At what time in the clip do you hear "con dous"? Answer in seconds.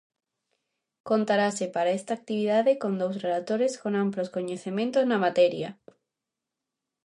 2.81-3.15